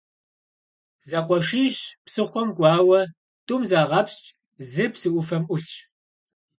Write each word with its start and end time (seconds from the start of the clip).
Зэкъуэшищ 1.09 1.77
псыхъуэм 2.05 2.49
кӀуауэ, 2.57 3.01
тӀум 3.47 3.63
загъэпскӀ, 3.69 4.27
зыр 4.69 4.89
псы 4.93 5.07
Ӏуфэм 5.13 5.43
Ӏулъщ. 5.47 5.67